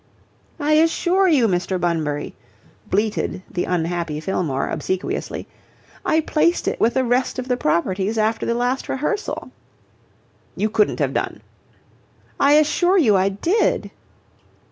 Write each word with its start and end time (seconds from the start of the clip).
"I 0.59 0.71
assure 0.71 1.27
you, 1.27 1.47
Mr. 1.47 1.79
Bunbury," 1.79 2.33
bleated 2.89 3.43
the 3.47 3.65
unhappy 3.65 4.19
Fillmore, 4.19 4.67
obsequiously. 4.67 5.47
"I 6.03 6.21
placed 6.21 6.67
it 6.67 6.79
with 6.81 6.95
the 6.95 7.03
rest 7.03 7.37
of 7.37 7.47
the 7.47 7.55
properties 7.55 8.17
after 8.17 8.43
the 8.47 8.55
last 8.55 8.89
rehearsal." 8.89 9.51
"You 10.55 10.71
couldn't 10.71 10.97
have 10.97 11.13
done." 11.13 11.41
"I 12.39 12.53
assure 12.53 12.97
you 12.97 13.15
I 13.15 13.29
did." 13.29 13.91